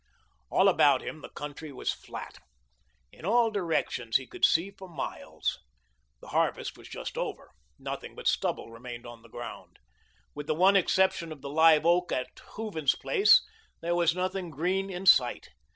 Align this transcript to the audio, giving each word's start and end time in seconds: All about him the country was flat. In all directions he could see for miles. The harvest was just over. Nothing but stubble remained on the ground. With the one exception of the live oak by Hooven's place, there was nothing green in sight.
All 0.49 0.67
about 0.67 1.03
him 1.03 1.21
the 1.21 1.29
country 1.29 1.71
was 1.71 1.93
flat. 1.93 2.39
In 3.11 3.23
all 3.23 3.51
directions 3.51 4.17
he 4.17 4.25
could 4.25 4.43
see 4.43 4.71
for 4.71 4.89
miles. 4.89 5.59
The 6.21 6.29
harvest 6.29 6.75
was 6.75 6.89
just 6.89 7.19
over. 7.19 7.51
Nothing 7.77 8.15
but 8.15 8.27
stubble 8.27 8.71
remained 8.71 9.05
on 9.05 9.21
the 9.21 9.29
ground. 9.29 9.77
With 10.33 10.47
the 10.47 10.55
one 10.55 10.75
exception 10.75 11.31
of 11.31 11.41
the 11.43 11.51
live 11.51 11.85
oak 11.85 12.09
by 12.09 12.25
Hooven's 12.55 12.95
place, 12.95 13.43
there 13.81 13.93
was 13.93 14.15
nothing 14.15 14.49
green 14.49 14.89
in 14.89 15.05
sight. 15.05 15.49